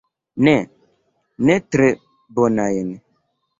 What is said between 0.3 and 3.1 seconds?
Ne, ne tre bonajn.